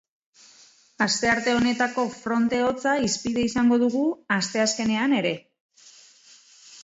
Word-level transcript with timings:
Astearte 1.05 1.51
honetako 1.57 2.05
fronte 2.21 2.61
hotza 2.69 2.95
hizpide 3.07 3.43
izango 3.49 3.79
dugu 3.85 4.01
asteazkenean 4.37 5.13
ere. 5.21 5.35